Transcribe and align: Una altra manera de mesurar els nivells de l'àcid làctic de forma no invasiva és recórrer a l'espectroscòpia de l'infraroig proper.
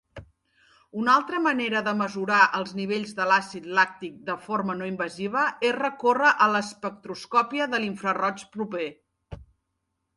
Una 1.01 1.11
altra 1.15 1.41
manera 1.47 1.81
de 1.87 1.93
mesurar 1.99 2.39
els 2.61 2.71
nivells 2.79 3.13
de 3.19 3.29
l'àcid 3.33 3.69
làctic 3.81 4.17
de 4.31 4.39
forma 4.47 4.79
no 4.81 4.89
invasiva 4.95 5.47
és 5.71 5.79
recórrer 5.79 6.35
a 6.47 6.51
l'espectroscòpia 6.57 7.73
de 7.77 7.85
l'infraroig 7.85 8.49
proper. 8.59 8.93